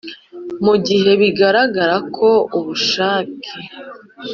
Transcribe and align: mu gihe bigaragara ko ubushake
mu 0.65 0.75
gihe 0.87 1.11
bigaragara 1.21 1.95
ko 2.15 2.29
ubushake 2.57 3.49